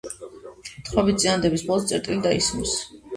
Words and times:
თხრობითი 0.87 1.21
წინადადების 1.23 1.65
ბოლოს 1.67 1.85
წერტილი 1.91 2.17
დაისმის. 2.27 2.75